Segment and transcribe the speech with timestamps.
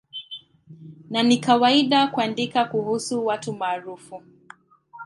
[1.09, 4.23] Na ni kawaida kuandika kuhusu watu maarufu.